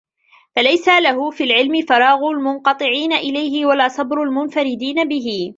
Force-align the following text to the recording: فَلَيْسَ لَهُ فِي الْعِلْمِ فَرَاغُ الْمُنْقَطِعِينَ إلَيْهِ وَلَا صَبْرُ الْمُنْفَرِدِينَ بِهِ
فَلَيْسَ 0.55 0.87
لَهُ 0.87 1.29
فِي 1.31 1.43
الْعِلْمِ 1.43 1.81
فَرَاغُ 1.89 2.29
الْمُنْقَطِعِينَ 2.31 3.13
إلَيْهِ 3.13 3.65
وَلَا 3.65 3.87
صَبْرُ 3.87 4.23
الْمُنْفَرِدِينَ 4.23 5.07
بِهِ 5.07 5.49